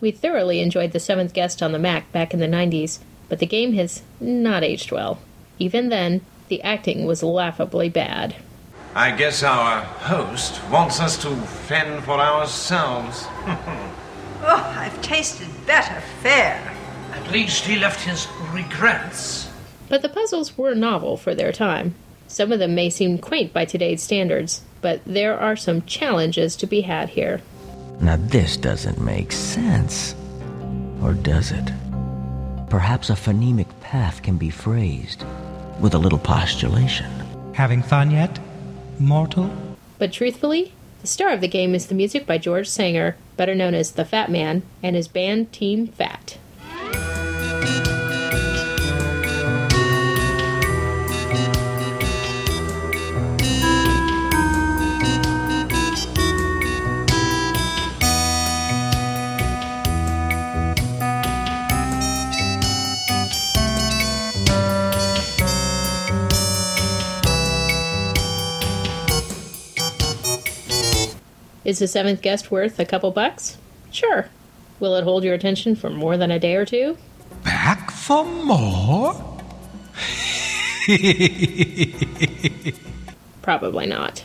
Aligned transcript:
We 0.00 0.10
thoroughly 0.10 0.60
enjoyed 0.60 0.92
The 0.92 1.00
Seventh 1.00 1.32
Guest 1.32 1.62
on 1.62 1.72
the 1.72 1.78
Mac 1.78 2.12
back 2.12 2.34
in 2.34 2.40
the 2.40 2.46
90s, 2.46 2.98
but 3.30 3.38
the 3.38 3.46
game 3.46 3.72
has 3.72 4.02
not 4.20 4.62
aged 4.62 4.92
well. 4.92 5.18
Even 5.58 5.88
then, 5.88 6.20
the 6.48 6.62
acting 6.62 7.06
was 7.06 7.22
laughably 7.22 7.88
bad. 7.88 8.36
I 8.94 9.10
guess 9.10 9.42
our 9.42 9.80
host 9.80 10.62
wants 10.70 11.00
us 11.00 11.16
to 11.22 11.34
fend 11.36 12.04
for 12.04 12.20
ourselves. 12.20 13.26
Oh, 14.40 14.74
I've 14.76 15.02
tasted 15.02 15.48
better 15.66 16.00
fare. 16.22 16.72
At 17.12 17.32
least 17.32 17.64
he 17.64 17.76
left 17.76 18.00
his 18.00 18.28
regrets. 18.52 19.48
But 19.88 20.02
the 20.02 20.08
puzzles 20.08 20.56
were 20.58 20.74
novel 20.74 21.16
for 21.16 21.34
their 21.34 21.52
time. 21.52 21.94
Some 22.26 22.52
of 22.52 22.58
them 22.58 22.74
may 22.74 22.90
seem 22.90 23.18
quaint 23.18 23.52
by 23.52 23.64
today's 23.64 24.02
standards, 24.02 24.62
but 24.80 25.00
there 25.06 25.38
are 25.38 25.56
some 25.56 25.82
challenges 25.82 26.56
to 26.56 26.66
be 26.66 26.82
had 26.82 27.10
here. 27.10 27.40
Now, 28.00 28.16
this 28.16 28.56
doesn't 28.56 29.00
make 29.00 29.32
sense. 29.32 30.14
Or 31.02 31.14
does 31.14 31.52
it? 31.52 31.72
Perhaps 32.68 33.08
a 33.08 33.14
phonemic 33.14 33.68
path 33.80 34.22
can 34.22 34.36
be 34.36 34.50
phrased 34.50 35.24
with 35.80 35.94
a 35.94 35.98
little 35.98 36.18
postulation. 36.18 37.10
Having 37.54 37.82
fun 37.82 38.10
yet, 38.10 38.38
mortal? 38.98 39.50
But 39.98 40.12
truthfully, 40.12 40.72
the 41.00 41.06
star 41.06 41.30
of 41.30 41.40
the 41.40 41.48
game 41.48 41.74
is 41.74 41.86
the 41.86 41.94
music 41.94 42.26
by 42.26 42.38
George 42.38 42.68
Sanger, 42.68 43.16
better 43.36 43.54
known 43.54 43.74
as 43.74 43.92
the 43.92 44.04
Fat 44.04 44.30
Man, 44.30 44.62
and 44.82 44.94
his 44.94 45.08
band 45.08 45.52
Team 45.52 45.86
Fat. 45.86 46.36
Is 71.68 71.78
the 71.80 71.86
seventh 71.86 72.22
guest 72.22 72.50
worth 72.50 72.80
a 72.80 72.86
couple 72.86 73.10
bucks? 73.10 73.58
Sure. 73.92 74.30
Will 74.80 74.96
it 74.96 75.04
hold 75.04 75.22
your 75.22 75.34
attention 75.34 75.76
for 75.76 75.90
more 75.90 76.16
than 76.16 76.30
a 76.30 76.38
day 76.38 76.54
or 76.54 76.64
two? 76.64 76.96
Back 77.44 77.90
for 77.90 78.24
more? 78.24 79.12
Probably 83.42 83.84
not. 83.84 84.24